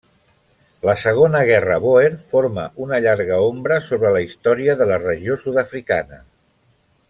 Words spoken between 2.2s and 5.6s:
forma una llarga ombra sobre la història de la regió